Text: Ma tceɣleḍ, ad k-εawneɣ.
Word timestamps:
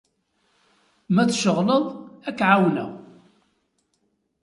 Ma 1.13 1.23
tceɣleḍ, 1.29 1.85
ad 2.27 2.35
k-εawneɣ. 2.37 2.91